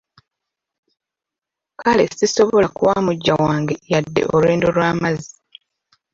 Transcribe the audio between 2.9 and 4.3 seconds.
muggya wange yadde